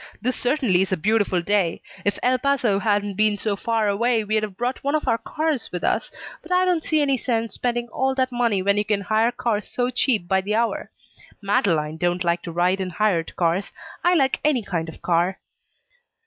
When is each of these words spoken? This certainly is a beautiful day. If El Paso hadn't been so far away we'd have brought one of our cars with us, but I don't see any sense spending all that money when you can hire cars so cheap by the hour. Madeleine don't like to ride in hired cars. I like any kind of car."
This 0.19 0.35
certainly 0.35 0.81
is 0.81 0.91
a 0.91 0.97
beautiful 0.97 1.43
day. 1.43 1.83
If 2.03 2.17
El 2.23 2.39
Paso 2.39 2.79
hadn't 2.79 3.13
been 3.17 3.37
so 3.37 3.55
far 3.55 3.87
away 3.87 4.23
we'd 4.23 4.41
have 4.41 4.57
brought 4.57 4.83
one 4.83 4.95
of 4.95 5.07
our 5.07 5.19
cars 5.19 5.71
with 5.71 5.83
us, 5.83 6.09
but 6.41 6.51
I 6.51 6.65
don't 6.65 6.83
see 6.83 7.01
any 7.01 7.17
sense 7.17 7.53
spending 7.53 7.87
all 7.89 8.15
that 8.15 8.31
money 8.31 8.63
when 8.63 8.77
you 8.77 8.83
can 8.83 9.01
hire 9.01 9.31
cars 9.31 9.67
so 9.67 9.91
cheap 9.91 10.27
by 10.27 10.41
the 10.41 10.55
hour. 10.55 10.89
Madeleine 11.39 11.97
don't 11.97 12.23
like 12.23 12.41
to 12.41 12.51
ride 12.51 12.81
in 12.81 12.89
hired 12.89 13.35
cars. 13.35 13.71
I 14.03 14.15
like 14.15 14.39
any 14.43 14.63
kind 14.63 14.89
of 14.89 15.03
car." 15.03 15.37